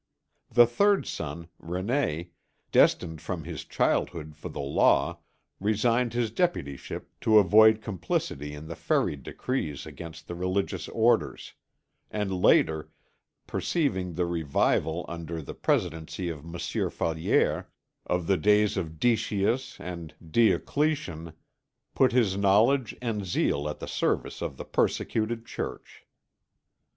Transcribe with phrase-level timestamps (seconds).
[0.49, 2.29] The third son, René,
[2.71, 5.19] destined from his childhood for the law,
[5.59, 11.53] resigned his deputyship to avoid complicity in the Ferry decrees against the religious orders;
[12.09, 12.89] and later,
[13.45, 17.67] perceiving the revival under the presidency of Monsieur Fallières
[18.07, 21.33] of the days of Decius and Diocletian,
[21.93, 26.07] put his knowledge and zeal at the service of the persecuted Church.